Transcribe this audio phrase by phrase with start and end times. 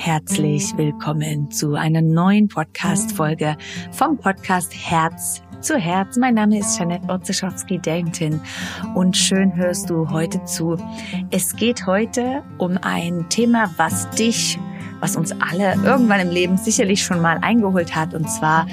[0.00, 3.56] herzlich willkommen zu einer neuen Podcast-Folge
[3.90, 6.16] vom Podcast Herz zu Herz.
[6.16, 8.40] Mein Name ist Janette Otzeschowski-Darrington
[8.94, 10.76] und schön hörst du heute zu.
[11.32, 14.56] Es geht heute um ein Thema, was dich,
[15.00, 18.68] was uns alle irgendwann im Leben sicherlich schon mal eingeholt hat und zwar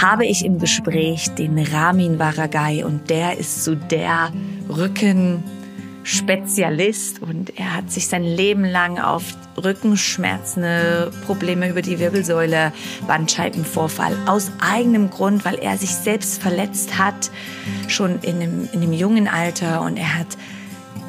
[0.00, 4.30] habe ich im Gespräch den Ramin Varagai und der ist so der
[4.68, 5.42] Rücken
[6.04, 9.22] Spezialist und er hat sich sein Leben lang auf
[9.62, 10.64] Rückenschmerzen,
[11.26, 12.72] Probleme über die Wirbelsäule,
[13.06, 17.30] Bandscheibenvorfall aus eigenem Grund, weil er sich selbst verletzt hat,
[17.88, 19.82] schon in einem, in einem jungen Alter.
[19.82, 20.38] Und er hat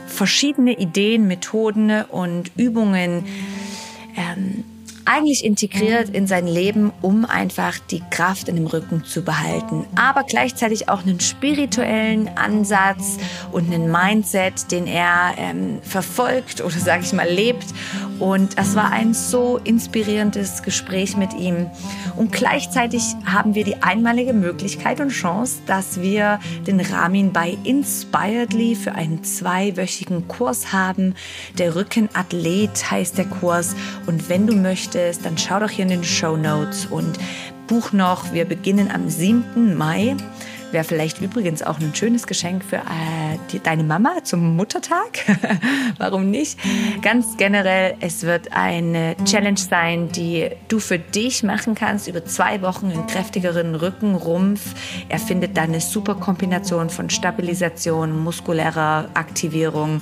[0.07, 3.25] verschiedene Ideen, Methoden und Übungen
[4.15, 4.63] ähm,
[5.05, 9.85] eigentlich integriert in sein Leben, um einfach die Kraft in dem Rücken zu behalten.
[9.95, 13.17] Aber gleichzeitig auch einen spirituellen Ansatz
[13.51, 17.65] und einen Mindset, den er ähm, verfolgt oder sage ich mal lebt.
[18.23, 21.69] Und das war ein so inspirierendes Gespräch mit ihm.
[22.15, 28.75] Und gleichzeitig haben wir die einmalige Möglichkeit und Chance, dass wir den Ramin bei Inspiredly
[28.75, 31.15] für einen zweiwöchigen Kurs haben.
[31.57, 33.75] Der Rückenathlet heißt der Kurs.
[34.05, 37.19] Und wenn du möchtest, dann schau doch hier in den Show Notes und
[37.67, 38.31] buch noch.
[38.31, 39.75] Wir beginnen am 7.
[39.75, 40.15] Mai.
[40.73, 45.19] Wäre vielleicht übrigens auch ein schönes Geschenk für äh, die, deine Mama zum Muttertag.
[45.99, 46.57] Warum nicht?
[47.03, 52.63] Ganz generell, es wird eine Challenge sein, die du für dich machen kannst über zwei
[52.63, 54.73] Wochen einen kräftigeren Rücken, Rumpf.
[55.09, 60.01] Er findet dann eine super Kombination von Stabilisation, muskulärer Aktivierung,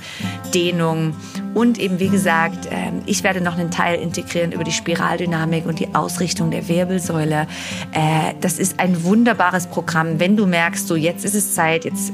[0.53, 1.15] Dehnung
[1.53, 5.79] und eben, wie gesagt, ähm, ich werde noch einen Teil integrieren über die Spiraldynamik und
[5.79, 7.45] die Ausrichtung der Wirbelsäule.
[7.91, 12.13] Äh, das ist ein wunderbares Programm, wenn du merkst, so jetzt ist es Zeit, jetzt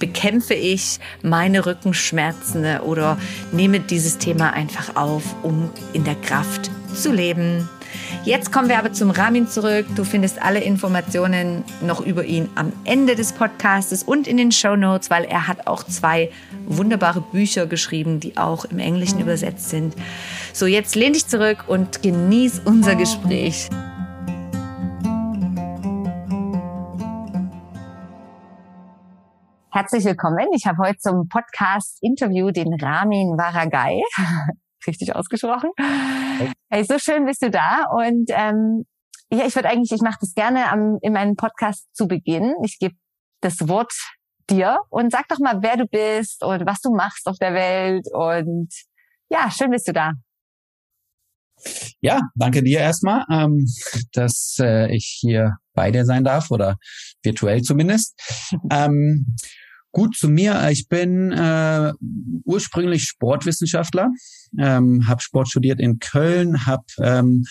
[0.00, 3.16] bekämpfe ich meine Rückenschmerzen oder
[3.52, 7.68] nehme dieses Thema einfach auf, um in der Kraft zu leben.
[8.24, 9.86] Jetzt kommen wir aber zum Ramin zurück.
[9.94, 14.74] Du findest alle Informationen noch über ihn am Ende des Podcastes und in den Show
[14.74, 16.30] Notes, weil er hat auch zwei
[16.66, 19.94] wunderbare Bücher geschrieben, die auch im Englischen übersetzt sind.
[20.52, 23.68] So, jetzt lehn dich zurück und genieß unser Gespräch.
[29.76, 30.46] Herzlich willkommen.
[30.54, 34.00] Ich habe heute zum Podcast-Interview den Ramin Varagai
[34.86, 35.68] richtig ausgesprochen.
[36.70, 37.84] Hey, so schön bist du da.
[37.90, 38.86] Und ähm,
[39.30, 42.54] ja, ich würde eigentlich, ich mache das gerne am, in meinem Podcast zu Beginn.
[42.64, 42.94] Ich gebe
[43.42, 43.92] das Wort
[44.48, 48.06] dir und sag doch mal, wer du bist und was du machst auf der Welt.
[48.14, 48.72] Und
[49.28, 50.12] ja, schön bist du da.
[52.00, 53.66] Ja, danke dir erstmal, ähm,
[54.12, 56.78] dass äh, ich hier bei dir sein darf oder
[57.22, 58.14] virtuell zumindest.
[58.70, 59.36] ähm,
[59.96, 60.68] Gut zu mir.
[60.70, 61.90] Ich bin äh,
[62.44, 64.10] ursprünglich Sportwissenschaftler,
[64.58, 67.44] ähm, habe Sport studiert in Köln, habe ähm,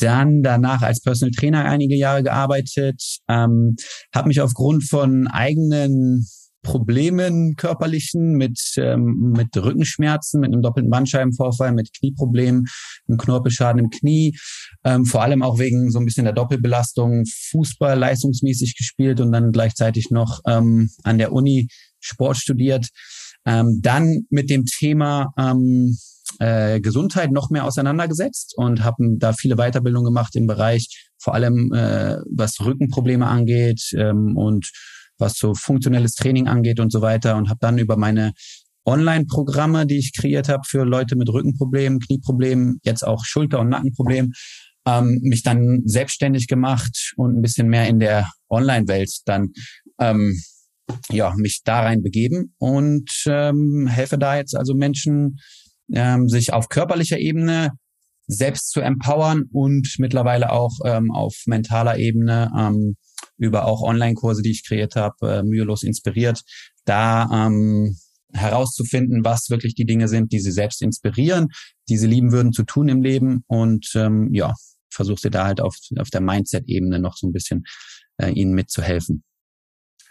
[0.00, 3.76] dann danach als Personal Trainer einige Jahre gearbeitet, ähm,
[4.12, 6.26] habe mich aufgrund von eigenen
[6.64, 12.64] Problemen körperlichen mit ähm, mit Rückenschmerzen, mit einem doppelten Bandscheibenvorfall, mit Knieproblemen,
[13.06, 14.36] einem Knorpelschaden im Knie,
[14.82, 19.52] ähm, vor allem auch wegen so ein bisschen der Doppelbelastung Fußball leistungsmäßig gespielt und dann
[19.52, 21.68] gleichzeitig noch ähm, an der Uni
[22.00, 22.88] Sport studiert.
[23.46, 25.96] Ähm, dann mit dem Thema ähm,
[26.38, 31.72] äh, Gesundheit noch mehr auseinandergesetzt und habe da viele Weiterbildungen gemacht im Bereich, vor allem
[31.72, 34.70] äh, was Rückenprobleme angeht ähm, und
[35.24, 38.32] was so funktionelles Training angeht und so weiter und habe dann über meine
[38.86, 44.32] Online-Programme, die ich kreiert habe für Leute mit Rückenproblemen, Knieproblemen, jetzt auch Schulter- und Nackenproblemen,
[44.86, 49.48] ähm, mich dann selbstständig gemacht und ein bisschen mehr in der Online-Welt dann
[49.98, 50.38] ähm,
[51.10, 55.38] ja mich da rein begeben und ähm, helfe da jetzt also Menschen
[55.92, 57.70] ähm, sich auf körperlicher Ebene
[58.26, 62.96] selbst zu empowern und mittlerweile auch ähm, auf mentaler Ebene ähm,
[63.36, 66.42] über auch Online-Kurse, die ich kreiert habe, äh, mühelos inspiriert,
[66.84, 67.96] da ähm,
[68.32, 71.48] herauszufinden, was wirklich die Dinge sind, die sie selbst inspirieren,
[71.88, 74.54] die sie lieben würden zu tun im Leben und ähm, ja,
[74.90, 77.64] versuche sie da halt auf, auf der Mindset-Ebene noch so ein bisschen
[78.18, 79.24] äh, ihnen mitzuhelfen.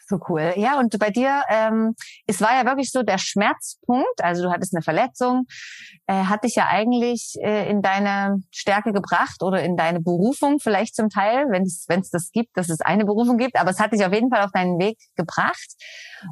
[0.06, 0.54] So cool.
[0.58, 1.96] Ja, und bei dir, ähm,
[2.28, 5.46] es war ja wirklich so der Schmerzpunkt, also du hattest eine Verletzung,
[6.08, 10.96] äh, hat dich ja eigentlich äh, in deine Stärke gebracht oder in deine Berufung vielleicht
[10.96, 13.80] zum Teil, wenn es wenn es das gibt, dass es eine Berufung gibt, aber es
[13.80, 15.74] hat dich auf jeden Fall auf deinen Weg gebracht.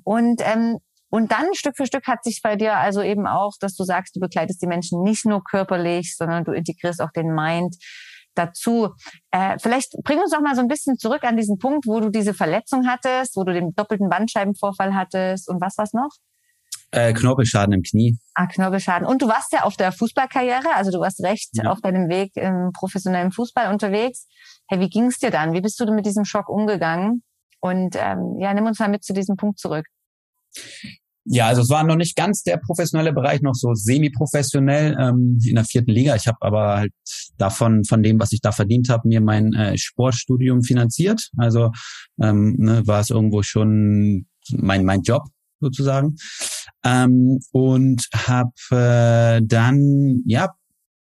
[0.04, 0.80] Und ähm,
[1.10, 4.16] und dann Stück für Stück hat sich bei dir also eben auch, dass du sagst,
[4.16, 7.76] du begleitest die Menschen nicht nur körperlich, sondern du integrierst auch den Mind
[8.36, 8.90] dazu.
[9.32, 12.10] Äh, vielleicht bring uns doch mal so ein bisschen zurück an diesen Punkt, wo du
[12.10, 16.10] diese Verletzung hattest, wo du den doppelten Bandscheibenvorfall hattest und was war's noch?
[16.92, 18.18] Äh, Knorpelschaden im Knie.
[18.34, 19.08] Ah, Knorpelschaden.
[19.08, 21.72] Und du warst ja auf der Fußballkarriere, also du warst recht ja.
[21.72, 24.28] auf deinem Weg im professionellen Fußball unterwegs.
[24.68, 25.54] Hey, wie ging es dir dann?
[25.54, 27.24] Wie bist du denn mit diesem Schock umgegangen?
[27.62, 29.86] Und ähm, ja, nimm uns mal mit zu diesem Punkt zurück.
[31.26, 35.56] Ja, also es war noch nicht ganz der professionelle Bereich, noch so semi-professionell ähm, in
[35.56, 36.16] der vierten Liga.
[36.16, 36.94] Ich habe aber halt
[37.38, 41.30] davon, von dem, was ich da verdient habe, mir mein äh, Sportstudium finanziert.
[41.38, 41.72] Also
[42.22, 45.24] ähm, ne, war es irgendwo schon mein mein Job
[45.60, 46.16] sozusagen.
[46.84, 50.50] Ähm, und habe äh, dann ja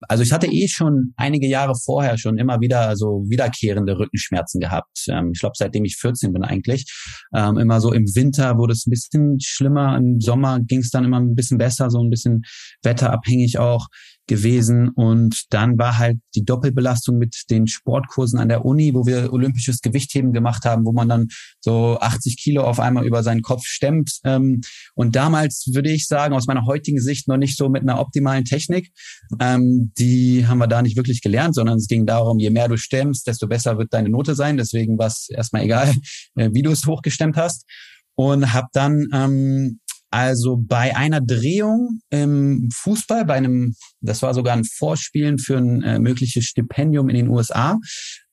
[0.08, 5.06] also ich hatte eh schon einige Jahre vorher schon immer wieder so wiederkehrende Rückenschmerzen gehabt.
[5.08, 6.86] Ähm, ich glaube, seitdem ich 14 bin eigentlich.
[7.34, 11.04] Ähm, immer so im Winter wurde es ein bisschen schlimmer, im Sommer ging es dann
[11.04, 12.42] immer ein bisschen besser, so ein bisschen
[12.82, 13.88] wetterabhängig auch
[14.26, 14.88] gewesen.
[14.88, 19.80] Und dann war halt die Doppelbelastung mit den Sportkursen an der Uni, wo wir olympisches
[19.80, 21.28] Gewichtheben gemacht haben, wo man dann
[21.60, 24.18] so 80 Kilo auf einmal über seinen Kopf stemmt.
[24.24, 24.60] Ähm,
[24.94, 28.44] und damals würde ich sagen, aus meiner heutigen Sicht noch nicht so mit einer optimalen
[28.44, 28.92] Technik.
[29.40, 32.76] Ähm, die haben wir da nicht wirklich gelernt, sondern es ging darum, je mehr du
[32.76, 34.56] stemmst, desto besser wird deine Note sein.
[34.56, 35.92] Deswegen war es erstmal egal,
[36.36, 37.66] äh, wie du es hochgestemmt hast
[38.14, 39.79] und habe dann ähm,
[40.10, 45.82] also bei einer Drehung im Fußball, bei einem, das war sogar ein Vorspielen für ein
[45.82, 47.78] äh, mögliches Stipendium in den USA,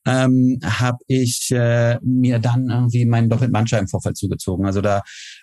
[0.04, 4.66] ähm, habe ich äh, mir dann irgendwie meinen doppelten Bandscheibenvorfall zugezogen.
[4.66, 5.02] Also da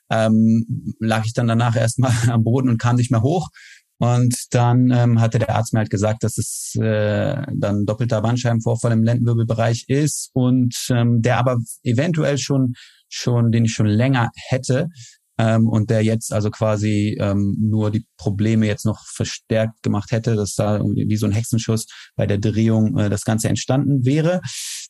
[0.10, 3.50] ähm, lag ich dann danach erstmal am Boden und kam nicht mehr hoch.
[3.98, 8.92] Und dann ähm, hatte der Arzt mir halt gesagt, dass es äh, dann doppelter Bandscheibenvorfall
[8.92, 12.74] im Lendenwirbelbereich ist und ähm, der aber eventuell schon
[13.08, 14.90] schon, den ich schon länger hätte,
[15.38, 20.36] ähm, und der jetzt also quasi ähm, nur die Probleme jetzt noch verstärkt gemacht hätte,
[20.36, 24.42] dass da wie so ein Hexenschuss bei der Drehung äh, das Ganze entstanden wäre.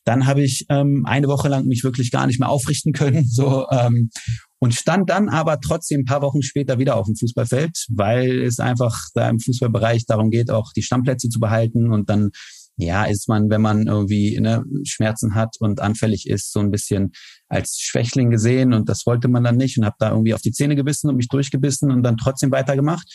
[0.04, 3.66] Dann habe ich ähm, eine Woche lang mich wirklich gar nicht mehr aufrichten können, so
[3.70, 4.10] ähm,
[4.58, 8.58] und stand dann aber trotzdem ein paar Wochen später wieder auf dem Fußballfeld, weil es
[8.58, 12.30] einfach da im Fußballbereich darum geht, auch die Stammplätze zu behalten und dann
[12.76, 17.12] ja, ist man, wenn man irgendwie ne, Schmerzen hat und anfällig ist, so ein bisschen
[17.48, 20.52] als Schwächling gesehen und das wollte man dann nicht und habe da irgendwie auf die
[20.52, 23.08] Zähne gebissen und mich durchgebissen und dann trotzdem weitergemacht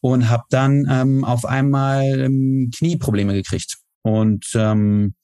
[0.00, 3.78] und habe dann ähm, auf einmal ähm, Knieprobleme gekriegt.
[4.02, 5.14] Und ähm,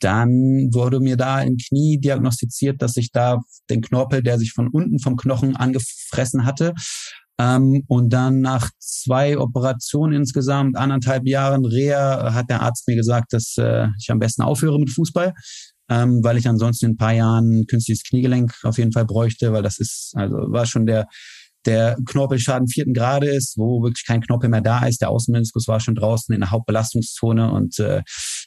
[0.00, 3.40] dann wurde mir da im Knie diagnostiziert, dass ich da
[3.70, 6.74] den Knorpel, der sich von unten vom Knochen angefressen hatte,
[7.38, 13.32] ähm, und dann nach zwei Operationen insgesamt, anderthalb Jahren Reha, hat der Arzt mir gesagt,
[13.32, 15.34] dass äh, ich am besten aufhöre mit Fußball,
[15.88, 19.62] ähm, weil ich ansonsten in ein paar Jahren künstliches Kniegelenk auf jeden Fall bräuchte, weil
[19.62, 21.06] das ist, also war schon der
[21.66, 25.00] der Knorpelschaden vierten Grade ist, wo wirklich kein Knorpel mehr da ist.
[25.00, 28.02] Der Außenmeniskus war schon draußen in der Hauptbelastungszone und äh,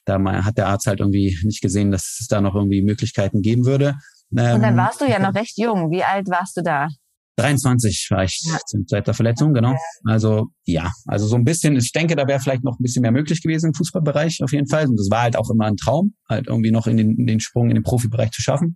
[0.06, 3.66] da hat der Arzt halt irgendwie nicht gesehen, dass es da noch irgendwie Möglichkeiten geben
[3.66, 3.96] würde.
[4.36, 5.90] Ähm, und dann ähm, warst du ja noch recht jung.
[5.90, 6.90] Wie alt warst du da?
[7.38, 8.58] 23 war ich ja.
[8.88, 9.76] seit der Verletzung, genau.
[10.06, 13.12] Also ja, also so ein bisschen, ich denke, da wäre vielleicht noch ein bisschen mehr
[13.12, 14.88] möglich gewesen im Fußballbereich auf jeden Fall.
[14.88, 17.40] Und das war halt auch immer ein Traum, halt irgendwie noch in den, in den
[17.40, 18.76] Sprung in den Profibereich zu schaffen.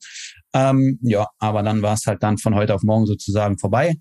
[0.53, 3.95] Ähm, ja, aber dann war es halt dann von heute auf morgen sozusagen vorbei.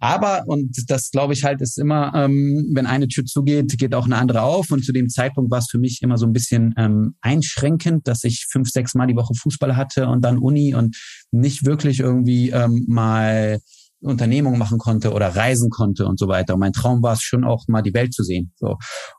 [0.00, 4.06] Aber, und das glaube ich halt, ist immer, ähm, wenn eine Tür zugeht, geht auch
[4.06, 4.70] eine andere auf.
[4.70, 8.24] Und zu dem Zeitpunkt war es für mich immer so ein bisschen ähm, einschränkend, dass
[8.24, 10.96] ich fünf, sechs Mal die Woche Fußball hatte und dann Uni und
[11.30, 13.60] nicht wirklich irgendwie ähm, mal
[14.04, 16.54] Unternehmungen machen konnte oder reisen konnte und so weiter.
[16.54, 18.52] Und mein Traum war es schon auch mal die Welt zu sehen.
[18.56, 18.76] So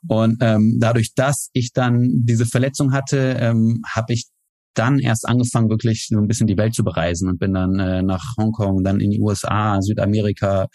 [0.08, 4.28] und ähm, dadurch, dass ich dann diese Verletzung hatte, ähm, habe ich
[4.76, 8.02] dann erst angefangen, wirklich so ein bisschen die Welt zu bereisen und bin dann äh,
[8.02, 10.68] nach Hongkong, dann in die USA, Südamerika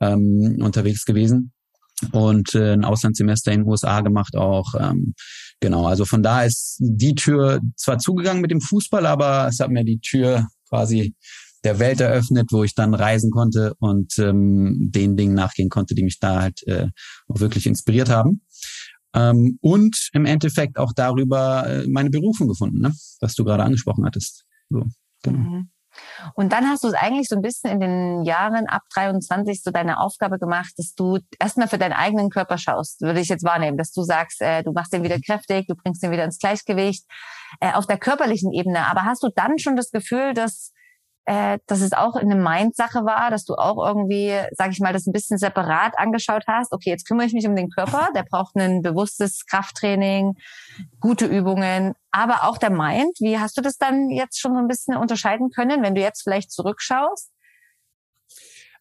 [0.00, 1.52] ähm, unterwegs gewesen
[2.12, 4.74] und äh, ein Auslandssemester in den USA gemacht auch.
[4.78, 5.14] Ähm,
[5.60, 9.70] genau, also von da ist die Tür zwar zugegangen mit dem Fußball, aber es hat
[9.70, 11.14] mir die Tür quasi
[11.64, 16.04] der Welt eröffnet, wo ich dann reisen konnte und ähm, den Dingen nachgehen konnte, die
[16.04, 16.88] mich da halt äh,
[17.28, 18.42] auch wirklich inspiriert haben.
[19.14, 22.92] Ähm, und im Endeffekt auch darüber äh, meine Berufung gefunden, ne?
[23.20, 24.44] was du gerade angesprochen hattest.
[24.68, 24.84] So,
[25.22, 25.38] genau.
[25.38, 25.70] Mhm.
[26.34, 29.70] Und dann hast du es eigentlich so ein bisschen in den Jahren ab 23 so
[29.70, 33.78] deine Aufgabe gemacht, dass du erstmal für deinen eigenen Körper schaust, würde ich jetzt wahrnehmen,
[33.78, 37.04] dass du sagst, äh, du machst den wieder kräftig, du bringst den wieder ins Gleichgewicht
[37.60, 38.86] äh, auf der körperlichen Ebene.
[38.86, 40.72] Aber hast du dann schon das Gefühl, dass
[41.26, 45.06] äh, dass es auch eine Mind-Sache war, dass du auch irgendwie, sag ich mal, das
[45.06, 46.72] ein bisschen separat angeschaut hast.
[46.72, 50.34] Okay, jetzt kümmere ich mich um den Körper, der braucht ein bewusstes Krafttraining,
[51.00, 53.16] gute Übungen, aber auch der Mind.
[53.20, 56.22] Wie hast du das dann jetzt schon so ein bisschen unterscheiden können, wenn du jetzt
[56.22, 57.30] vielleicht zurückschaust?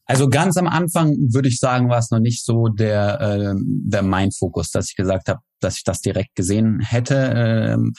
[0.05, 4.03] Also ganz am Anfang würde ich sagen, war es noch nicht so der, äh, der
[4.03, 7.15] Mind-Fokus, dass ich gesagt habe, dass ich das direkt gesehen hätte.
[7.75, 7.93] Ähm,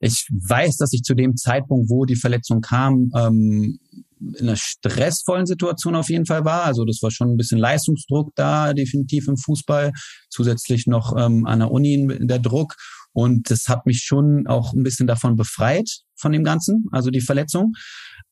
[0.00, 3.78] ich weiß, dass ich zu dem Zeitpunkt, wo die Verletzung kam, ähm,
[4.20, 6.64] in einer stressvollen Situation auf jeden Fall war.
[6.64, 9.92] Also das war schon ein bisschen Leistungsdruck da, definitiv im Fußball.
[10.28, 12.74] Zusätzlich noch ähm, an der Uni der Druck.
[13.12, 17.20] Und das hat mich schon auch ein bisschen davon befreit, von dem Ganzen, also die
[17.20, 17.72] Verletzung.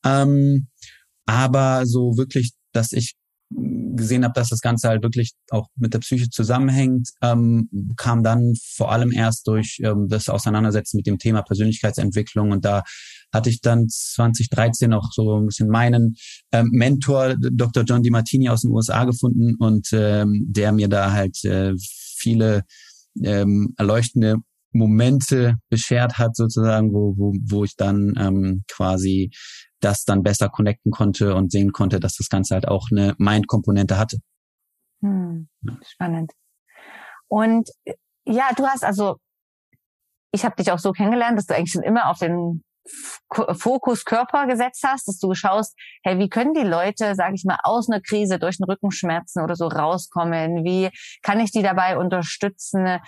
[0.05, 0.67] Ähm,
[1.25, 3.15] aber so wirklich, dass ich
[3.97, 8.53] gesehen habe, dass das Ganze halt wirklich auch mit der Psyche zusammenhängt, ähm, kam dann
[8.75, 12.83] vor allem erst durch ähm, das Auseinandersetzen mit dem Thema Persönlichkeitsentwicklung und da
[13.33, 16.15] hatte ich dann 2013 auch so ein bisschen meinen
[16.51, 17.83] ähm, Mentor, Dr.
[17.83, 21.73] John DiMartini aus den USA gefunden und ähm, der mir da halt äh,
[22.17, 22.63] viele
[23.23, 24.37] ähm, erleuchtende
[24.71, 29.31] Momente beschert hat, sozusagen, wo, wo, wo ich dann ähm, quasi
[29.79, 33.97] das dann besser connecten konnte und sehen konnte, dass das Ganze halt auch eine Mind-Komponente
[33.97, 34.17] hatte.
[35.01, 35.47] Hm,
[35.85, 36.31] spannend.
[37.27, 37.69] Und
[38.25, 39.17] ja, du hast also,
[40.31, 42.63] ich habe dich auch so kennengelernt, dass du eigentlich schon immer auf den
[43.29, 47.57] Fokus Körper gesetzt hast, dass du schaust, hey, wie können die Leute, sage ich mal,
[47.63, 50.63] aus einer Krise durch den Rückenschmerzen oder so rauskommen?
[50.63, 50.89] Wie
[51.21, 52.99] kann ich die dabei unterstützen?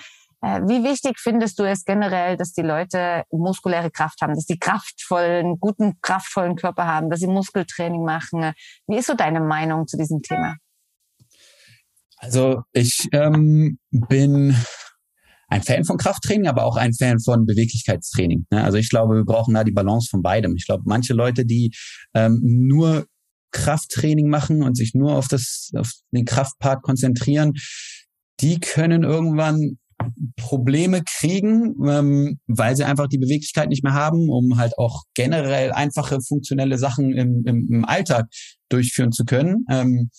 [0.41, 4.57] Äh, wie wichtig findest du es generell, dass die Leute muskuläre Kraft haben, dass die
[4.57, 8.53] kraftvollen, guten, kraftvollen Körper haben, dass sie Muskeltraining machen?
[8.87, 10.55] Wie ist so deine Meinung zu diesem Thema?
[12.17, 14.55] Also ich ähm, bin
[15.47, 18.45] ein Fan von Krafttraining, aber auch ein Fan von Beweglichkeitstraining.
[18.51, 18.63] Ne?
[18.63, 20.55] Also ich glaube, wir brauchen da die Balance von beidem.
[20.55, 21.71] Ich glaube, manche Leute, die
[22.13, 23.07] ähm, nur
[23.51, 27.53] Krafttraining machen und sich nur auf das, auf den Kraftpart konzentrieren,
[28.41, 29.78] die können irgendwann
[30.37, 35.71] Probleme kriegen, ähm, weil sie einfach die Beweglichkeit nicht mehr haben, um halt auch generell
[35.71, 38.27] einfache funktionelle Sachen im, im, im Alltag
[38.69, 39.65] durchführen zu können.
[39.69, 40.09] Ähm,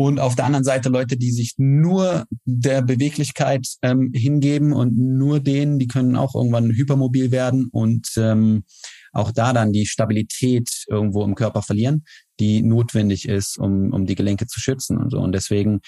[0.00, 5.40] und auf der anderen Seite Leute, die sich nur der Beweglichkeit ähm, hingeben und nur
[5.40, 8.64] denen, die können auch irgendwann hypermobil werden und ähm,
[9.12, 12.04] auch da dann die Stabilität irgendwo im Körper verlieren,
[12.38, 15.18] die notwendig ist, um, um die Gelenke zu schützen und so.
[15.18, 15.80] Und deswegen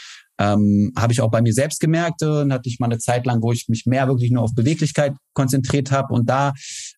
[0.42, 3.26] ähm, habe ich auch bei mir selbst gemerkt äh, und hatte ich mal eine Zeit
[3.26, 6.12] lang, wo ich mich mehr wirklich nur auf Beweglichkeit konzentriert habe.
[6.12, 6.52] Und da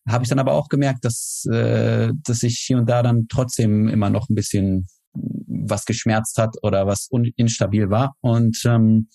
[0.07, 3.87] habe ich dann aber auch gemerkt, dass, äh, dass ich hier und da dann trotzdem
[3.87, 8.15] immer noch ein bisschen was geschmerzt hat oder was instabil war.
[8.21, 9.09] Und ähm,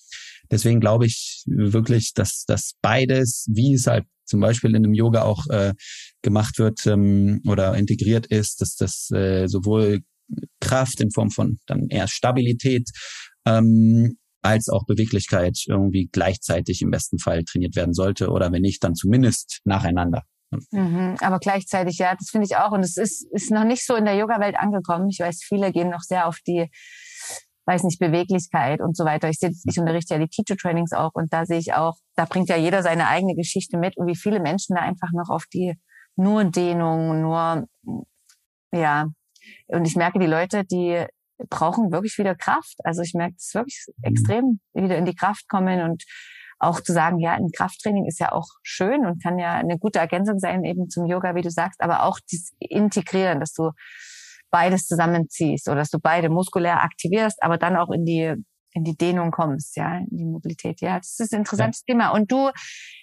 [0.50, 5.22] deswegen glaube ich wirklich, dass dass beides, wie es halt zum Beispiel in einem Yoga
[5.22, 5.74] auch äh,
[6.22, 10.00] gemacht wird ähm, oder integriert ist, dass das äh, sowohl
[10.60, 12.88] Kraft in Form von dann eher Stabilität
[13.44, 18.82] ähm, als auch Beweglichkeit irgendwie gleichzeitig im besten Fall trainiert werden sollte oder wenn nicht,
[18.82, 20.22] dann zumindest nacheinander.
[20.72, 22.72] Mhm, aber gleichzeitig, ja, das finde ich auch.
[22.72, 25.08] Und es ist, ist noch nicht so in der Yoga-Welt angekommen.
[25.10, 26.68] Ich weiß, viele gehen noch sehr auf die,
[27.66, 29.28] weiß nicht, Beweglichkeit und so weiter.
[29.28, 32.48] Ich, sehe, ich unterrichte ja die Teacher-Trainings auch und da sehe ich auch, da bringt
[32.48, 35.74] ja jeder seine eigene Geschichte mit und wie viele Menschen da einfach noch auf die
[36.16, 37.66] nur Dehnung, nur,
[38.72, 39.06] ja.
[39.68, 41.06] Und ich merke, die Leute, die
[41.48, 42.76] brauchen wirklich wieder Kraft.
[42.84, 44.04] Also ich merke es wirklich mhm.
[44.04, 46.04] extrem, wieder in die Kraft kommen und
[46.58, 49.98] auch zu sagen, ja, ein Krafttraining ist ja auch schön und kann ja eine gute
[49.98, 53.70] Ergänzung sein eben zum Yoga, wie du sagst, aber auch das Integrieren, dass du
[54.50, 58.34] beides zusammenziehst oder dass du beide muskulär aktivierst, aber dann auch in die
[58.72, 60.80] in die Dehnung kommst, ja, in die Mobilität.
[60.80, 61.92] Ja, das ist ein interessantes ja.
[61.92, 62.10] Thema.
[62.10, 62.50] Und du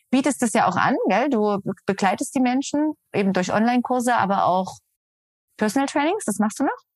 [0.10, 1.30] bietest das ja auch an, gell?
[1.30, 4.78] Du begleitest die Menschen eben durch Online-Kurse, aber auch
[5.58, 6.24] Personal Trainings.
[6.26, 6.87] Das machst du noch?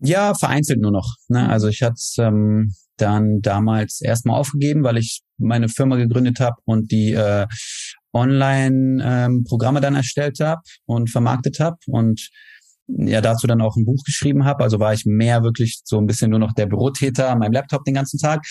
[0.00, 1.16] Ja, vereinzelt nur noch.
[1.28, 1.48] Ne?
[1.48, 6.90] Also ich hatte ähm, dann damals erstmal aufgegeben, weil ich meine Firma gegründet habe und
[6.90, 7.46] die äh,
[8.12, 12.30] Online-Programme ähm, dann erstellt habe und vermarktet habe und
[12.88, 14.64] ja dazu dann auch ein Buch geschrieben habe.
[14.64, 17.84] Also war ich mehr wirklich so ein bisschen nur noch der Bürotäter an meinem Laptop
[17.84, 18.44] den ganzen Tag.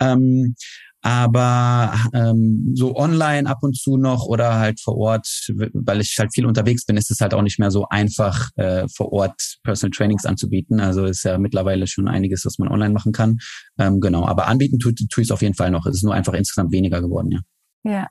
[0.00, 0.54] Ähm,
[1.02, 5.28] aber ähm, so online ab und zu noch oder halt vor Ort,
[5.72, 8.86] weil ich halt viel unterwegs bin, ist es halt auch nicht mehr so einfach, äh,
[8.88, 10.80] vor Ort Personal Trainings anzubieten.
[10.80, 13.38] Also ist ja mittlerweile schon einiges, was man online machen kann.
[13.78, 15.86] Ähm, genau, aber anbieten tue tu ich es auf jeden Fall noch.
[15.86, 17.40] Es ist nur einfach insgesamt weniger geworden, ja.
[17.84, 18.08] Ja.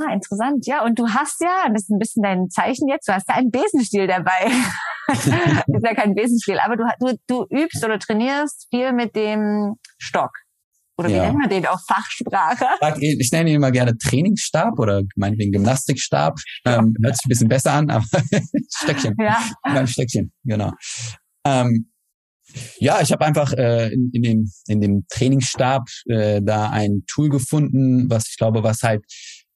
[0.00, 0.66] Ah, interessant.
[0.66, 3.36] Ja, und du hast ja, das ist ein bisschen dein Zeichen jetzt, du hast ja
[3.36, 4.50] einen Besenstiel dabei.
[5.08, 5.26] ist
[5.84, 10.32] ja kein Besenstiel, aber du, du, du übst oder trainierst viel mit dem Stock.
[11.00, 11.26] Oder wie ja.
[11.26, 12.66] nennt man den auf Fachsprache?
[13.00, 16.38] Ich nenne ihn immer gerne Trainingsstab oder meinetwegen Gymnastikstab.
[16.66, 18.04] Ähm, hört sich ein bisschen besser an, aber
[18.82, 19.14] Stöckchen.
[19.18, 19.50] Ja.
[19.62, 20.72] Ein Stöckchen, genau.
[21.46, 21.90] Ähm,
[22.78, 27.30] ja, ich habe einfach äh, in, in, dem, in dem Trainingsstab äh, da ein Tool
[27.30, 29.02] gefunden, was ich glaube, was halt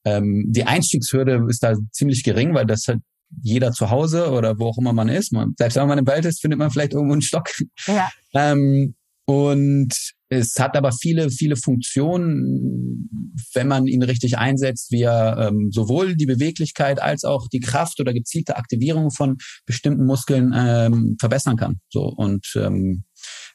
[0.03, 3.01] ähm, die Einstiegshürde ist da ziemlich gering, weil das halt
[3.43, 5.31] jeder zu Hause oder wo auch immer man ist.
[5.31, 7.49] Man, selbst wenn man im Wald ist, findet man vielleicht irgendwo einen Stock.
[7.85, 8.09] Ja.
[8.33, 9.93] Ähm, und
[10.35, 13.09] es hat aber viele, viele Funktionen,
[13.53, 17.99] wenn man ihn richtig einsetzt, wie er ähm, sowohl die Beweglichkeit als auch die Kraft
[17.99, 21.79] oder gezielte Aktivierung von bestimmten Muskeln ähm, verbessern kann.
[21.89, 23.03] So und ähm,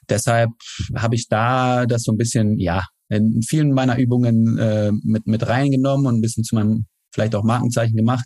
[0.09, 0.49] deshalb
[0.95, 5.47] habe ich da das so ein bisschen, ja, in vielen meiner Übungen äh, mit mit
[5.47, 8.25] reingenommen und ein bisschen zu meinem vielleicht auch Markenzeichen gemacht.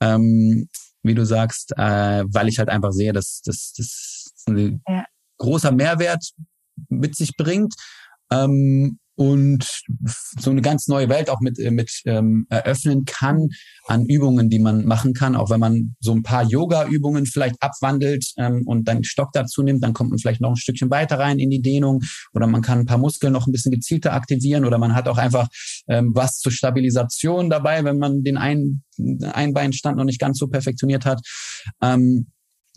[0.00, 0.68] Ähm,
[1.02, 5.04] wie du sagst, äh, weil ich halt einfach sehe, dass das, das ein ja.
[5.38, 6.32] großer Mehrwert
[6.88, 7.74] mit sich bringt.
[8.32, 9.82] Ähm, und
[10.38, 13.50] so eine ganz neue Welt auch mit, äh, mit ähm, eröffnen kann
[13.86, 15.36] an Übungen, die man machen kann.
[15.36, 19.84] Auch wenn man so ein paar Yoga-Übungen vielleicht abwandelt ähm, und dann Stock dazu nimmt,
[19.84, 22.00] dann kommt man vielleicht noch ein Stückchen weiter rein in die Dehnung
[22.32, 25.18] oder man kann ein paar Muskeln noch ein bisschen gezielter aktivieren oder man hat auch
[25.18, 25.48] einfach
[25.86, 28.82] ähm, was zur Stabilisation dabei, wenn man den ein
[29.22, 31.20] Einbeinstand noch nicht ganz so perfektioniert hat.
[31.82, 32.28] Ähm,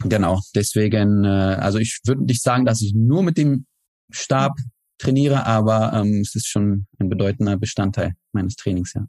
[0.04, 3.66] genau, deswegen, äh, also ich würde nicht sagen, dass ich nur mit dem
[4.14, 4.54] Stab
[5.00, 9.06] trainiere, aber ähm, es ist schon ein bedeutender Bestandteil meines Trainings, ja.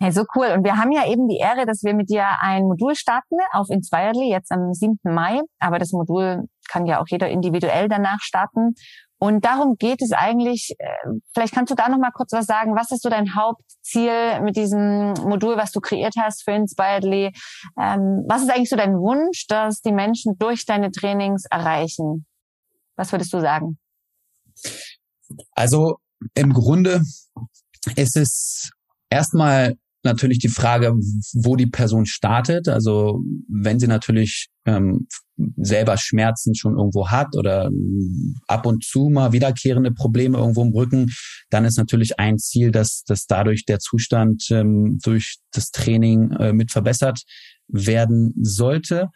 [0.00, 0.48] Hey, so cool.
[0.48, 3.70] Und wir haben ja eben die Ehre, dass wir mit dir ein Modul starten auf
[3.70, 4.98] Inspiredly, jetzt am 7.
[5.04, 5.40] Mai.
[5.60, 8.74] Aber das Modul kann ja auch jeder individuell danach starten.
[9.18, 10.74] Und darum geht es eigentlich.
[10.78, 10.88] Äh,
[11.32, 12.76] vielleicht kannst du da noch mal kurz was sagen.
[12.76, 17.32] Was ist so dein Hauptziel mit diesem Modul, was du kreiert hast für Inspiredly?
[17.80, 22.26] Ähm, was ist eigentlich so dein Wunsch, dass die Menschen durch deine Trainings erreichen?
[22.96, 23.78] Was würdest du sagen?
[25.52, 25.96] Also
[26.34, 27.02] im Grunde
[27.96, 28.70] ist es
[29.10, 29.74] erstmal
[30.04, 30.94] natürlich die Frage,
[31.32, 32.68] wo die Person startet.
[32.68, 35.06] Also wenn sie natürlich ähm,
[35.56, 40.72] selber Schmerzen schon irgendwo hat oder ähm, ab und zu mal wiederkehrende Probleme irgendwo im
[40.72, 41.10] Rücken,
[41.50, 46.52] dann ist natürlich ein Ziel, dass, dass dadurch der Zustand ähm, durch das Training äh,
[46.52, 47.20] mit verbessert
[47.66, 49.08] werden sollte.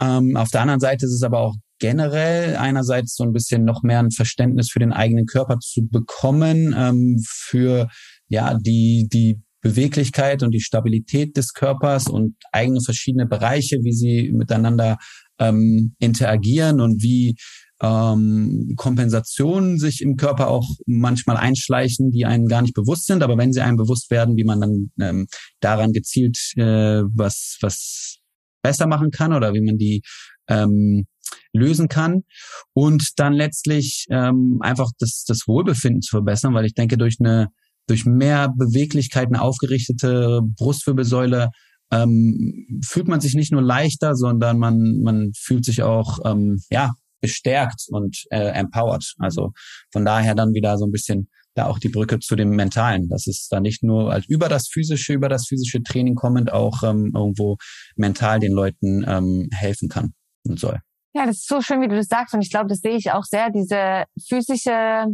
[0.00, 3.82] Ähm, auf der anderen Seite ist es aber auch generell einerseits so ein bisschen noch
[3.82, 7.88] mehr ein Verständnis für den eigenen Körper zu bekommen, ähm, für
[8.28, 14.32] ja die die Beweglichkeit und die Stabilität des Körpers und eigene verschiedene Bereiche, wie sie
[14.32, 14.96] miteinander
[15.38, 17.36] ähm, interagieren und wie
[17.82, 23.36] ähm, Kompensationen sich im Körper auch manchmal einschleichen, die einem gar nicht bewusst sind, aber
[23.36, 25.26] wenn sie einem bewusst werden, wie man dann ähm,
[25.60, 28.18] daran gezielt äh, was was
[28.62, 30.02] besser machen kann oder wie man die
[30.48, 31.06] ähm,
[31.52, 32.24] lösen kann
[32.72, 37.48] und dann letztlich ähm, einfach das, das Wohlbefinden zu verbessern, weil ich denke, durch eine
[37.88, 41.50] durch mehr Beweglichkeit, eine aufgerichtete Brustwirbelsäule
[41.92, 46.94] ähm, fühlt man sich nicht nur leichter, sondern man man fühlt sich auch ähm, ja
[47.20, 49.14] bestärkt und äh, empowered.
[49.18, 49.52] Also
[49.92, 53.26] von daher dann wieder so ein bisschen da auch die Brücke zu dem Mentalen, dass
[53.26, 57.12] es da nicht nur als über das physische, über das physische Training kommend auch ähm,
[57.14, 57.56] irgendwo
[57.96, 60.12] mental den Leuten ähm, helfen kann
[60.44, 60.80] und soll.
[61.16, 62.34] Ja, das ist so schön, wie du das sagst.
[62.34, 65.06] Und ich glaube, das sehe ich auch sehr, diese physische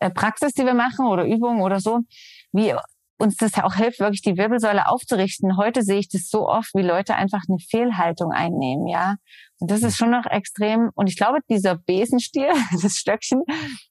[0.00, 2.00] äh, Praxis, die wir machen oder Übungen oder so,
[2.50, 2.74] wie
[3.16, 5.56] uns das auch hilft, wirklich die Wirbelsäule aufzurichten.
[5.56, 9.18] Heute sehe ich das so oft, wie Leute einfach eine Fehlhaltung einnehmen, ja.
[9.60, 10.90] Und das ist schon noch extrem.
[10.96, 12.48] Und ich glaube, dieser Besenstiel,
[12.82, 13.44] das Stöckchen,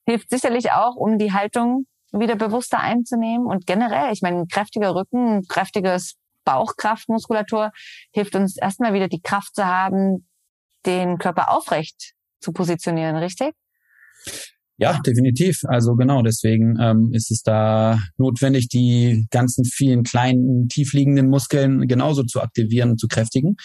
[0.06, 3.48] hilft sicherlich auch, um die Haltung wieder bewusster einzunehmen.
[3.48, 7.72] Und generell, ich meine, ein kräftiger Rücken, ein kräftiges Bauchkraftmuskulatur
[8.12, 10.26] hilft uns erstmal wieder die Kraft zu haben,
[10.86, 13.54] den Körper aufrecht zu positionieren, richtig?
[14.80, 15.60] Ja, definitiv.
[15.66, 22.24] Also genau, deswegen ähm, ist es da notwendig, die ganzen vielen kleinen, tiefliegenden Muskeln genauso
[22.24, 23.58] zu aktivieren und zu kräftigen,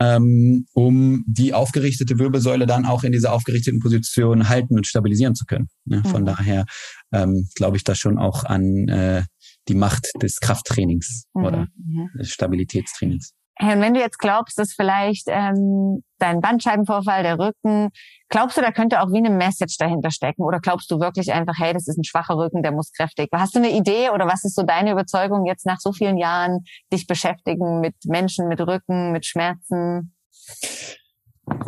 [0.00, 5.46] ähm, um die aufgerichtete Wirbelsäule dann auch in dieser aufgerichteten Position halten und stabilisieren zu
[5.46, 5.66] können.
[5.84, 6.00] Ne?
[6.06, 6.26] Von mhm.
[6.26, 6.64] daher
[7.12, 9.24] ähm, glaube ich da schon auch an äh,
[9.66, 11.44] die Macht des Krafttrainings mhm.
[11.44, 11.66] oder
[12.16, 13.32] des Stabilitätstrainings.
[13.56, 17.90] Hey, und wenn du jetzt glaubst, dass vielleicht ähm, dein Bandscheibenvorfall, der Rücken,
[18.28, 20.42] glaubst du, da könnte auch wie eine Message dahinter stecken?
[20.42, 23.28] Oder glaubst du wirklich einfach, hey, das ist ein schwacher Rücken, der muss kräftig?
[23.32, 26.60] Hast du eine Idee oder was ist so deine Überzeugung jetzt nach so vielen Jahren,
[26.92, 30.14] dich beschäftigen mit Menschen, mit Rücken, mit Schmerzen?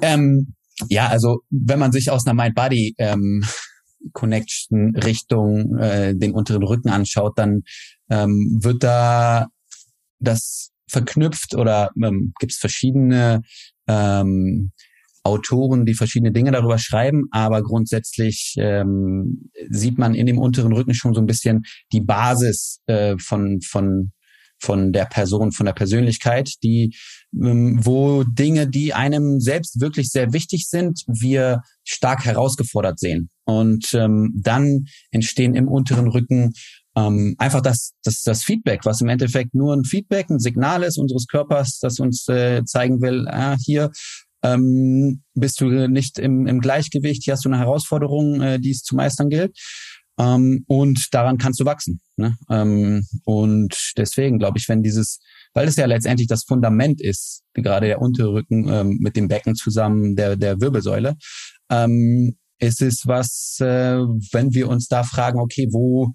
[0.01, 0.55] Ähm,
[0.89, 3.45] ja, also wenn man sich aus einer Mind-Body ähm,
[4.13, 7.63] Connection Richtung äh, den unteren Rücken anschaut, dann
[8.11, 9.49] ähm, wird da
[10.19, 13.43] das verknüpft oder ähm, gibt es verschiedene
[13.87, 14.73] ähm,
[15.23, 20.93] Autoren, die verschiedene Dinge darüber schreiben, aber grundsätzlich ähm, sieht man in dem unteren Rücken
[20.95, 24.13] schon so ein bisschen die Basis äh, von von
[24.61, 26.97] von der Person, von der Persönlichkeit, die
[27.35, 33.29] ähm, wo Dinge, die einem selbst wirklich sehr wichtig sind, wir stark herausgefordert sehen.
[33.45, 36.53] Und ähm, dann entstehen im unteren Rücken
[36.97, 40.99] ähm, einfach das, das, das Feedback, was im Endeffekt nur ein Feedback, ein Signal ist
[40.99, 43.91] unseres Körpers, das uns äh, zeigen will, ah, hier
[44.43, 48.83] ähm, bist du nicht im, im Gleichgewicht, hier hast du eine Herausforderung, äh, die es
[48.83, 49.57] zu meistern gilt.
[50.19, 52.01] Ähm, und daran kannst du wachsen.
[52.17, 52.37] Ne?
[52.49, 55.19] Ähm, und deswegen glaube ich, wenn dieses,
[55.55, 60.15] weil es ja letztendlich das Fundament ist, gerade der Unterrücken ähm, mit dem Becken zusammen
[60.15, 61.17] der, der Wirbelsäule,
[61.71, 63.99] ähm, ist es was, äh,
[64.33, 66.13] wenn wir uns da fragen, okay, wo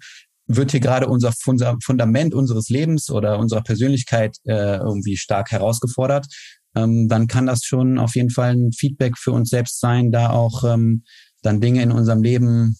[0.56, 6.26] wird hier gerade unser Fundament unseres Lebens oder unserer Persönlichkeit äh, irgendwie stark herausgefordert,
[6.74, 10.30] ähm, dann kann das schon auf jeden Fall ein Feedback für uns selbst sein, da
[10.30, 11.04] auch ähm,
[11.42, 12.76] dann Dinge in unserem Leben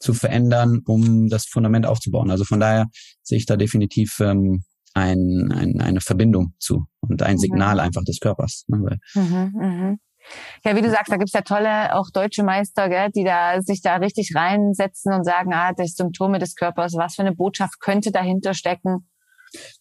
[0.00, 2.30] zu verändern, um das Fundament aufzubauen.
[2.30, 2.86] Also von daher
[3.22, 4.62] sehe ich da definitiv ähm,
[4.94, 7.40] ein, ein, eine Verbindung zu und ein mhm.
[7.40, 8.64] Signal einfach des Körpers.
[8.68, 8.98] Ne?
[9.14, 9.96] Mhm, mh.
[10.64, 13.80] Ja, wie du sagst, da gibt's ja tolle auch deutsche Meister, gell, die da sich
[13.82, 18.10] da richtig reinsetzen und sagen, ah, das Symptome des Körpers, was für eine Botschaft könnte
[18.10, 19.06] dahinter stecken.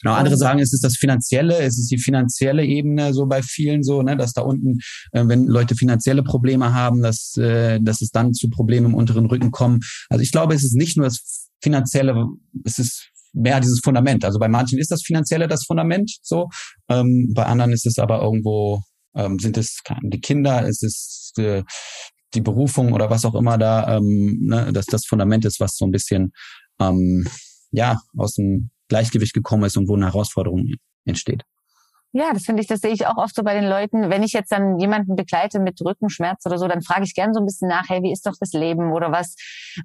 [0.02, 3.84] Genau, andere sagen, es ist das Finanzielle, es ist die finanzielle Ebene so bei vielen
[3.84, 4.80] so, ne, dass da unten,
[5.12, 9.26] äh, wenn Leute finanzielle Probleme haben, dass, äh, dass es dann zu Problemen im unteren
[9.26, 9.80] Rücken kommen.
[10.10, 12.26] Also ich glaube, es ist nicht nur das Finanzielle,
[12.64, 14.24] es ist mehr dieses Fundament.
[14.26, 16.50] Also bei manchen ist das Finanzielle das Fundament so,
[16.90, 18.82] ähm, bei anderen ist es aber irgendwo
[19.18, 20.66] ähm, sind es die Kinder?
[20.68, 21.64] Ist es äh,
[22.34, 25.86] die Berufung oder was auch immer da, ähm, ne, dass das Fundament ist, was so
[25.86, 26.32] ein bisschen
[26.80, 27.28] ähm,
[27.72, 30.66] ja aus dem Gleichgewicht gekommen ist und wo eine Herausforderung
[31.06, 31.44] entsteht.
[32.18, 34.10] Ja, das finde ich, das sehe ich auch oft so bei den Leuten.
[34.10, 37.40] Wenn ich jetzt dann jemanden begleite mit Rückenschmerz oder so, dann frage ich gern so
[37.40, 39.36] ein bisschen nach, hey, wie ist doch das Leben oder was?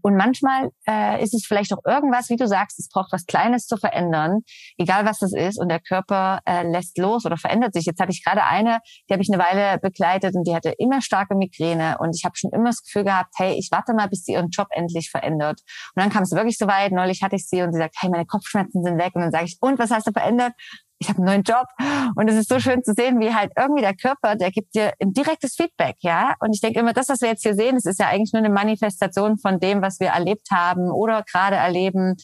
[0.00, 3.66] Und manchmal äh, ist es vielleicht auch irgendwas, wie du sagst, es braucht was Kleines
[3.66, 4.40] zu verändern,
[4.78, 7.84] egal was das ist, und der Körper äh, lässt los oder verändert sich.
[7.84, 8.78] Jetzt hatte ich gerade eine,
[9.10, 12.34] die habe ich eine Weile begleitet und die hatte immer starke Migräne und ich habe
[12.36, 15.60] schon immer das Gefühl gehabt, hey, ich warte mal, bis sie ihren Job endlich verändert.
[15.94, 18.08] Und dann kam es wirklich so weit, neulich hatte ich sie und sie sagt, hey,
[18.08, 19.10] meine Kopfschmerzen sind weg.
[19.16, 20.54] Und dann sage ich, und was hast du verändert?
[21.02, 21.66] Ich habe einen neuen Job.
[22.14, 24.92] Und es ist so schön zu sehen, wie halt irgendwie der Körper, der gibt dir
[25.00, 26.34] ein direktes Feedback, ja.
[26.40, 28.40] Und ich denke immer, das, was wir jetzt hier sehen, das ist ja eigentlich nur
[28.40, 32.16] eine Manifestation von dem, was wir erlebt haben oder gerade erleben.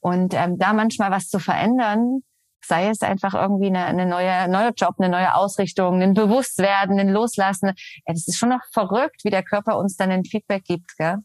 [0.00, 2.20] Und ähm, da manchmal was zu verändern,
[2.64, 7.08] sei es einfach irgendwie eine, eine neue, neue Job, eine neue Ausrichtung, ein Bewusstwerden, ein
[7.08, 7.72] Loslassen.
[8.04, 11.16] Das ist schon noch verrückt, wie der Körper uns dann ein Feedback gibt, gell?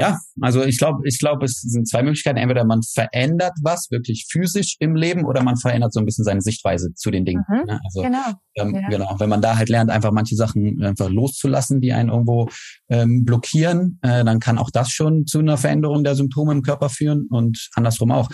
[0.00, 2.38] Ja, also ich glaube, ich glaube, es sind zwei Möglichkeiten.
[2.38, 6.40] Entweder man verändert was wirklich physisch im Leben oder man verändert so ein bisschen seine
[6.40, 7.44] Sichtweise zu den Dingen.
[7.48, 7.80] Mhm, ne?
[7.84, 8.32] Also genau.
[8.56, 8.88] Ähm, ja.
[8.88, 12.48] genau, wenn man da halt lernt, einfach manche Sachen einfach loszulassen, die einen irgendwo
[12.88, 16.88] ähm, blockieren, äh, dann kann auch das schon zu einer Veränderung der Symptome im Körper
[16.88, 18.28] führen und andersrum auch.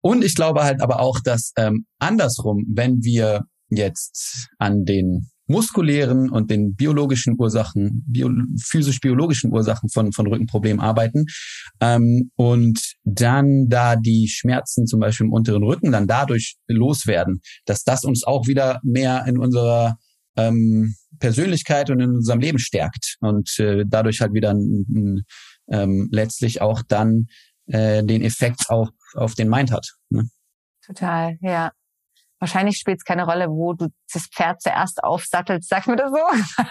[0.00, 6.30] Und ich glaube halt aber auch, dass ähm, andersrum, wenn wir jetzt an den muskulären
[6.30, 8.30] und den biologischen Ursachen, bio,
[8.62, 11.24] physisch-biologischen Ursachen von, von Rückenproblemen arbeiten
[11.80, 17.82] ähm, und dann da die Schmerzen zum Beispiel im unteren Rücken dann dadurch loswerden, dass
[17.82, 19.96] das uns auch wieder mehr in unserer
[20.36, 25.22] ähm, Persönlichkeit und in unserem Leben stärkt und äh, dadurch halt wieder ein, ein,
[25.70, 27.26] ähm, letztlich auch dann
[27.66, 29.96] äh, den Effekt auch auf den Mind hat.
[30.10, 30.28] Ne?
[30.86, 31.72] Total, ja.
[32.40, 36.62] Wahrscheinlich spielt es keine Rolle, wo du das Pferd zuerst aufsattelst, sag mir das so.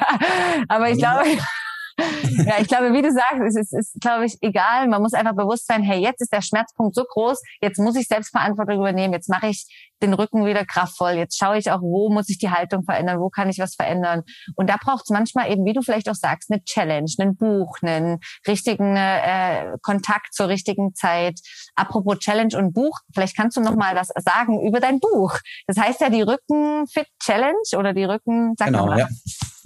[0.70, 1.26] Aber ich glaube,
[2.00, 4.88] ja, ich glaube, wie du sagst, es ist, ist, glaube ich, egal.
[4.88, 8.08] Man muss einfach bewusst sein, hey, jetzt ist der Schmerzpunkt so groß, jetzt muss ich
[8.08, 9.68] Selbstverantwortung übernehmen, jetzt mache ich
[10.02, 13.30] den Rücken wieder kraftvoll, jetzt schaue ich auch, wo muss ich die Haltung verändern, wo
[13.30, 14.24] kann ich was verändern.
[14.56, 17.78] Und da braucht es manchmal eben, wie du vielleicht auch sagst, eine Challenge, ein Buch,
[17.82, 21.40] einen richtigen äh, Kontakt zur richtigen Zeit.
[21.76, 25.38] Apropos Challenge und Buch, vielleicht kannst du noch mal was sagen über dein Buch.
[25.66, 29.00] Das heißt ja die Rückenfit Challenge oder die Rücken, sag genau, mal.
[29.00, 29.08] Ja.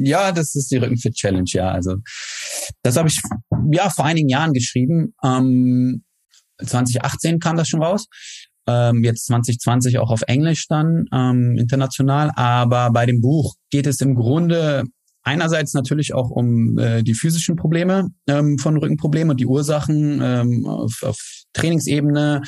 [0.03, 1.71] Ja, das ist die Rückenfit Challenge, ja.
[1.71, 1.97] Also
[2.83, 3.19] das habe ich
[3.71, 5.13] ja vor einigen Jahren geschrieben.
[5.23, 6.03] Ähm,
[6.63, 8.07] 2018 kam das schon raus.
[8.67, 12.31] Ähm, jetzt 2020 auch auf Englisch dann, ähm, international.
[12.35, 14.83] Aber bei dem Buch geht es im Grunde
[15.23, 20.65] einerseits natürlich auch um äh, die physischen Probleme ähm, von Rückenproblemen und die Ursachen ähm,
[20.65, 21.17] auf, auf
[21.53, 22.41] Trainingsebene,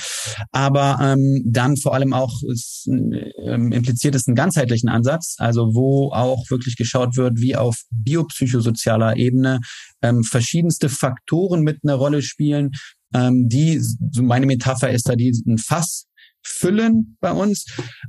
[0.51, 6.11] aber ähm, dann vor allem auch es, ähm, impliziert es einen ganzheitlichen Ansatz, also wo
[6.13, 9.59] auch wirklich geschaut wird, wie auf biopsychosozialer Ebene
[10.01, 12.71] ähm, verschiedenste Faktoren mit einer Rolle spielen,
[13.13, 16.05] ähm, die, so meine Metapher ist da, die ein Fass
[16.43, 17.65] füllen bei uns.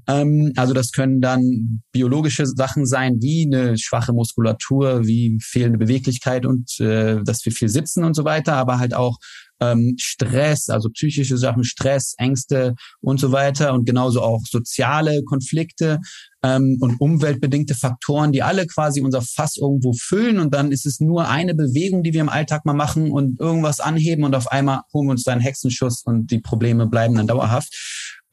[0.07, 6.47] Ähm, also das können dann biologische Sachen sein, wie eine schwache Muskulatur, wie fehlende Beweglichkeit
[6.47, 9.19] und äh, dass wir viel sitzen und so weiter, aber halt auch
[9.61, 16.01] ähm, Stress, also psychische Sachen, Stress, Ängste und so weiter und genauso auch soziale Konflikte
[16.43, 21.01] ähm, und umweltbedingte Faktoren, die alle quasi unser Fass irgendwo füllen und dann ist es
[21.01, 24.81] nur eine Bewegung, die wir im Alltag mal machen und irgendwas anheben und auf einmal
[24.93, 27.75] holen wir uns da einen Hexenschuss und die Probleme bleiben dann dauerhaft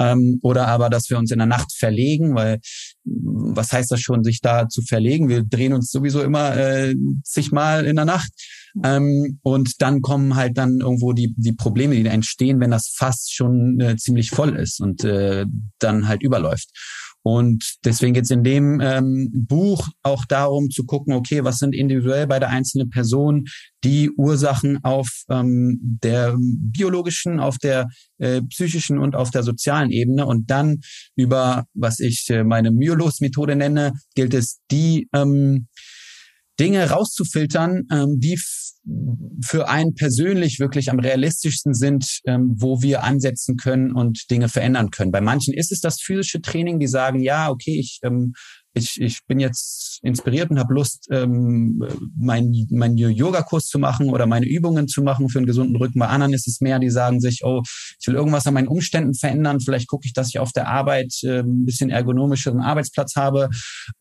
[0.01, 2.59] ähm, oder aber, dass wir uns in der Nacht verlegen, weil
[3.03, 5.29] was heißt das schon, sich da zu verlegen?
[5.29, 8.31] Wir drehen uns sowieso immer äh, zigmal in der Nacht.
[8.83, 13.27] Ähm, und dann kommen halt dann irgendwo die, die Probleme, die entstehen, wenn das Fass
[13.29, 15.45] schon äh, ziemlich voll ist und äh,
[15.79, 16.69] dann halt überläuft.
[17.23, 21.75] Und deswegen geht es in dem ähm, Buch auch darum zu gucken, okay, was sind
[21.75, 23.45] individuell bei der einzelnen Person
[23.84, 30.25] die Ursachen auf ähm, der biologischen, auf der äh, psychischen und auf der sozialen Ebene.
[30.25, 30.79] Und dann
[31.15, 35.67] über, was ich äh, meine Myolos-Methode nenne, gilt es, die ähm,
[36.62, 38.39] Dinge rauszufiltern, ähm, die
[39.43, 44.91] für einen persönlich wirklich am realistischsten sind, ähm, wo wir ansetzen können und Dinge verändern
[44.91, 45.12] können.
[45.12, 48.34] Bei manchen ist es das physische Training, die sagen, ja, okay, ich ähm,
[48.73, 51.84] ich, ich bin jetzt inspiriert und habe Lust, ähm,
[52.17, 55.99] meinen mein Yoga-Kurs zu machen oder meine Übungen zu machen für einen gesunden Rücken.
[55.99, 57.62] Bei anderen ist es mehr, die sagen sich, oh,
[57.99, 59.60] ich will irgendwas an meinen Umständen verändern.
[59.60, 63.49] Vielleicht gucke ich, dass ich auf der Arbeit äh, ein bisschen ergonomischeren Arbeitsplatz habe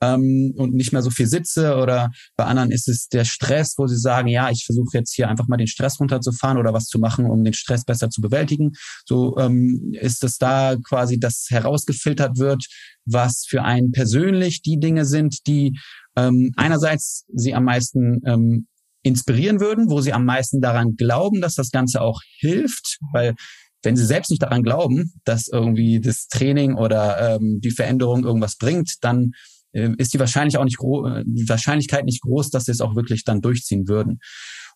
[0.01, 1.77] ähm, und nicht mehr so viel sitze.
[1.77, 5.29] Oder bei anderen ist es der Stress, wo sie sagen, ja, ich versuche jetzt hier
[5.29, 8.73] einfach mal den Stress runterzufahren oder was zu machen, um den Stress besser zu bewältigen.
[9.05, 12.67] So ähm, ist es da quasi, dass herausgefiltert wird,
[13.13, 15.79] was für einen persönlich die Dinge sind, die
[16.17, 18.67] ähm, einerseits sie am meisten ähm,
[19.03, 23.35] inspirieren würden, wo sie am meisten daran glauben, dass das Ganze auch hilft, weil
[23.83, 28.57] wenn sie selbst nicht daran glauben, dass irgendwie das Training oder ähm, die Veränderung irgendwas
[28.57, 29.33] bringt, dann
[29.73, 33.25] äh, ist die wahrscheinlich auch nicht die Wahrscheinlichkeit nicht groß, dass sie es auch wirklich
[33.25, 34.21] dann durchziehen würden.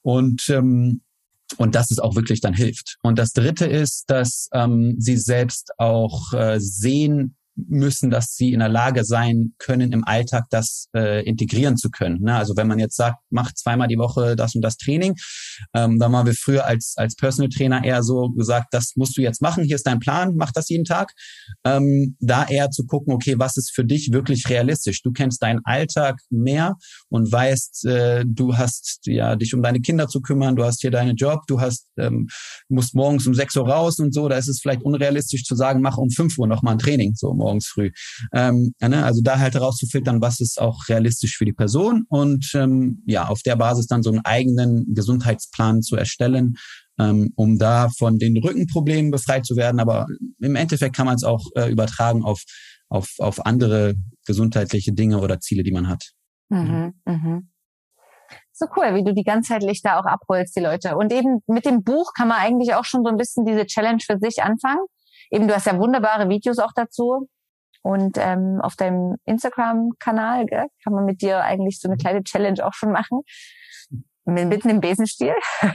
[0.03, 1.03] Und ähm,
[1.59, 2.97] und dass es auch wirklich dann hilft.
[3.03, 8.61] Und das Dritte ist, dass ähm, sie selbst auch äh, sehen, müssen, dass sie in
[8.61, 12.21] der Lage sein können, im Alltag das äh, integrieren zu können.
[12.21, 12.35] Ne?
[12.35, 15.14] Also wenn man jetzt sagt, macht zweimal die Woche das und das Training,
[15.75, 19.23] ähm, dann haben wir früher als, als Personal Trainer eher so gesagt, das musst du
[19.23, 21.12] jetzt machen, hier ist dein Plan, mach das jeden Tag.
[21.64, 25.03] Ähm, da eher zu gucken, okay, was ist für dich wirklich realistisch?
[25.03, 26.75] Du kennst deinen Alltag mehr
[27.09, 30.90] und weißt, äh, du hast ja dich um deine Kinder zu kümmern, du hast hier
[30.90, 32.29] deinen Job, du hast ähm,
[32.69, 35.81] musst morgens um sechs Uhr raus und so, da ist es vielleicht unrealistisch zu sagen,
[35.81, 37.12] mach um fünf Uhr nochmal ein Training.
[37.14, 37.90] So morgens früh.
[38.33, 39.04] Ähm, ne?
[39.04, 43.42] Also da halt herauszufiltern, was ist auch realistisch für die Person und ähm, ja, auf
[43.42, 46.57] der Basis dann so einen eigenen Gesundheitsplan zu erstellen,
[46.98, 49.80] ähm, um da von den Rückenproblemen befreit zu werden.
[49.80, 50.07] Aber
[50.40, 52.42] im Endeffekt kann man es auch äh, übertragen auf,
[52.88, 53.94] auf, auf andere
[54.26, 56.12] gesundheitliche Dinge oder Ziele, die man hat.
[56.48, 57.50] Mhm, mhm.
[58.52, 60.96] So cool, wie du die ganzheitlich da auch abholst, die Leute.
[60.96, 63.98] Und eben mit dem Buch kann man eigentlich auch schon so ein bisschen diese Challenge
[64.00, 64.85] für sich anfangen.
[65.30, 67.28] Eben, du hast ja wunderbare Videos auch dazu.
[67.85, 72.73] Und ähm, auf deinem Instagram-Kanal kann man mit dir eigentlich so eine kleine Challenge auch
[72.73, 73.20] schon machen.
[74.25, 75.35] Mitten im Besenstiel.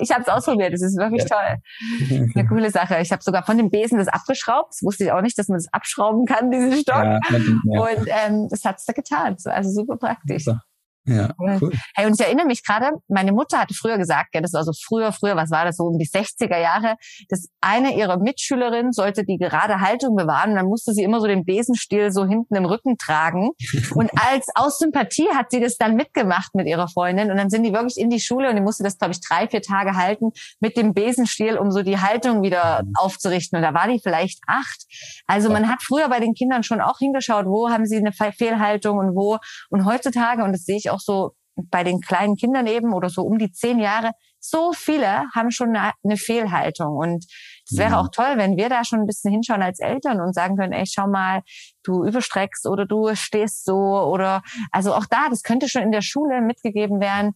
[0.00, 0.74] Ich habe es ausprobiert.
[0.74, 2.28] Das ist wirklich toll.
[2.34, 2.98] Eine coole Sache.
[3.00, 4.74] Ich habe sogar von dem Besen das abgeschraubt.
[4.74, 6.96] Das wusste ich auch nicht, dass man das abschrauben kann, diesen Stock.
[6.96, 7.80] Ja, ja.
[7.80, 9.36] Und ähm, das hat's da getan.
[9.46, 10.44] Also super praktisch.
[10.44, 10.62] Super.
[11.06, 11.70] Ja, cool.
[11.94, 14.72] Hey, und ich erinnere mich gerade, meine Mutter hatte früher gesagt, ja, das war so
[14.72, 16.96] früher, früher, was war das, so um die 60er Jahre,
[17.28, 21.26] dass eine ihrer Mitschülerinnen sollte die gerade Haltung bewahren und dann musste sie immer so
[21.26, 23.50] den Besenstiel so hinten im Rücken tragen.
[23.94, 27.62] Und als aus Sympathie hat sie das dann mitgemacht mit ihrer Freundin und dann sind
[27.62, 30.30] die wirklich in die Schule und die musste das, glaube ich, drei, vier Tage halten
[30.60, 32.92] mit dem Besenstiel, um so die Haltung wieder mhm.
[32.96, 33.56] aufzurichten.
[33.56, 34.84] Und da war die vielleicht acht.
[35.26, 38.98] Also man hat früher bei den Kindern schon auch hingeschaut, wo haben sie eine Fehlhaltung
[38.98, 39.38] und wo.
[39.70, 43.22] Und heutzutage, und das sehe ich auch so bei den kleinen Kindern eben oder so
[43.22, 46.96] um die zehn Jahre, so viele haben schon eine, Fehlhaltung.
[46.96, 47.24] Und
[47.70, 50.56] es wäre auch toll, wenn wir da schon ein bisschen hinschauen als Eltern und sagen
[50.56, 51.42] können, ey, schau mal,
[51.82, 56.02] du überstreckst oder du stehst so oder also auch da, das könnte schon in der
[56.02, 57.32] Schule mitgegeben werden,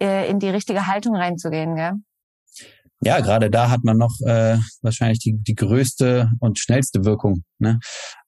[0.00, 1.92] äh, in die richtige Haltung reinzugehen, gell?
[3.00, 7.44] Ja, gerade da hat man noch äh, wahrscheinlich die, die größte und schnellste Wirkung.
[7.58, 7.78] Ne?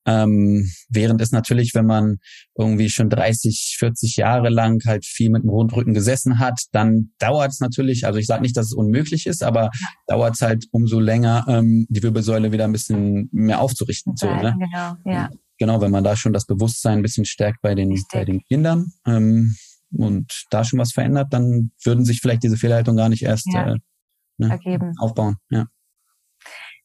[0.06, 2.16] Ähm, während es natürlich, wenn man
[2.56, 7.50] irgendwie schon 30, 40 Jahre lang halt viel mit dem Rundrücken gesessen hat, dann dauert
[7.50, 9.70] es natürlich, also ich sage nicht, dass es unmöglich ist, aber
[10.06, 14.16] dauert es halt umso länger, ähm, die Wirbelsäule wieder ein bisschen mehr aufzurichten.
[14.16, 14.54] So, ne?
[14.58, 15.30] Genau, ja.
[15.58, 18.92] Genau, wenn man da schon das Bewusstsein ein bisschen stärkt bei den, bei den Kindern
[19.06, 19.54] ähm,
[19.92, 23.74] und da schon was verändert, dann würden sich vielleicht diese Fehlhaltung gar nicht erst ja.
[23.74, 23.76] äh,
[24.40, 24.94] ne, ergeben.
[24.98, 25.66] Aufbauen, ja.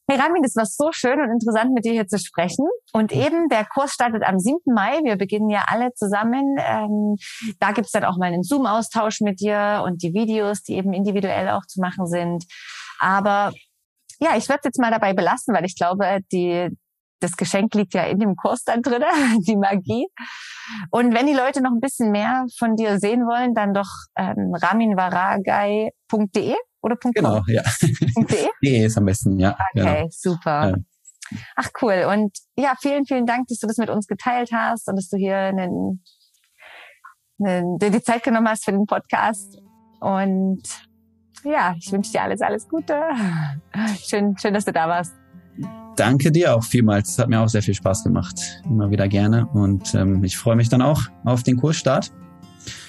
[0.08, 2.68] Hey Ramin, das war so schön und interessant, mit dir hier zu sprechen.
[2.94, 4.60] Und eben, der Kurs startet am 7.
[4.66, 5.00] Mai.
[5.04, 6.58] Wir beginnen ja alle zusammen.
[6.60, 7.16] Ähm,
[7.60, 11.50] da gibt's dann auch mal einen Zoom-Austausch mit dir und die Videos, die eben individuell
[11.50, 12.46] auch zu machen sind.
[13.00, 13.52] Aber
[14.20, 16.70] ja, ich werde jetzt mal dabei belassen, weil ich glaube, die,
[17.20, 19.02] das Geschenk liegt ja in dem Kurs dann drin,
[19.48, 20.06] die Magie.
[20.92, 24.54] Und wenn die Leute noch ein bisschen mehr von dir sehen wollen, dann doch ähm,
[24.54, 27.12] raminvaragai.de oder .com?
[27.14, 27.64] Genau, ja.
[27.82, 28.48] .de?
[28.64, 29.58] De ist am besten, ja.
[29.74, 30.08] Okay, ja.
[30.10, 30.76] super.
[31.56, 32.06] Ach cool.
[32.12, 35.18] Und ja, vielen, vielen Dank, dass du das mit uns geteilt hast und dass du
[35.18, 36.04] hier einen,
[37.44, 39.58] einen, dir die Zeit genommen hast für den Podcast.
[40.00, 40.62] Und
[41.44, 43.02] ja, ich wünsche dir alles, alles Gute.
[44.08, 45.14] Schön, schön, dass du da warst.
[45.96, 47.10] Danke dir auch vielmals.
[47.10, 48.40] Es hat mir auch sehr viel Spaß gemacht.
[48.66, 49.48] Immer wieder gerne.
[49.48, 52.12] Und ähm, ich freue mich dann auch auf den Kursstart.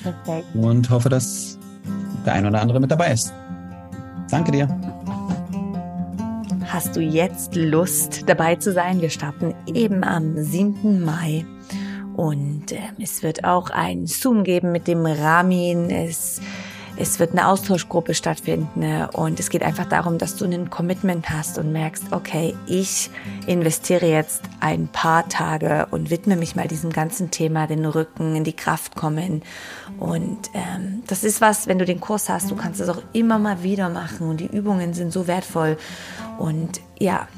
[0.03, 0.55] Perfekt.
[0.55, 1.59] Und hoffe, dass
[2.27, 3.33] der ein oder andere mit dabei ist.
[4.31, 4.69] Danke dir.
[6.67, 9.01] Hast du jetzt Lust dabei zu sein?
[9.01, 11.05] Wir starten eben am 7.
[11.05, 11.47] Mai.
[12.17, 15.91] Und äh, es wird auch ein Zoom geben mit dem Ramin.
[15.91, 16.41] Es
[16.99, 19.09] es wird eine Austauschgruppe stattfinden ne?
[19.13, 23.11] und es geht einfach darum, dass du ein Commitment hast und merkst, okay, ich
[23.47, 28.45] investiere jetzt ein paar Tage und widme mich mal diesem ganzen Thema, den Rücken, in
[28.45, 29.43] die Kraft kommen.
[29.99, 33.39] Und ähm, das ist was, wenn du den Kurs hast, du kannst es auch immer
[33.39, 35.77] mal wieder machen und die Übungen sind so wertvoll.
[36.39, 37.29] Und ja,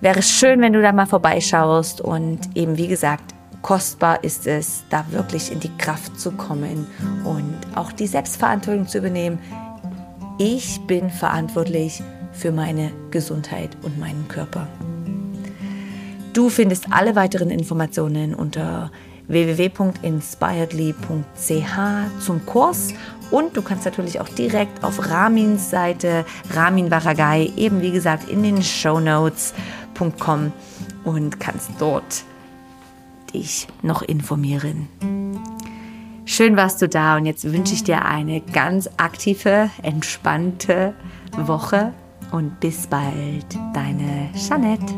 [0.00, 3.35] wäre schön, wenn du da mal vorbeischaust und eben, wie gesagt,
[3.66, 6.86] kostbar ist es, da wirklich in die Kraft zu kommen
[7.24, 9.40] und auch die Selbstverantwortung zu übernehmen.
[10.38, 12.00] Ich bin verantwortlich
[12.32, 14.68] für meine Gesundheit und meinen Körper.
[16.32, 18.92] Du findest alle weiteren Informationen unter
[19.26, 22.94] www.inspiredly.ch zum Kurs
[23.32, 26.24] und du kannst natürlich auch direkt auf Ramins Seite,
[26.54, 30.52] Ramin Varagai, eben wie gesagt in den Show Notes.com
[31.02, 32.22] und kannst dort
[33.36, 34.88] dich noch informieren.
[36.24, 40.94] Schön warst du da und jetzt wünsche ich dir eine ganz aktive, entspannte
[41.36, 41.92] Woche
[42.32, 44.92] und bis bald, deine Jeanette.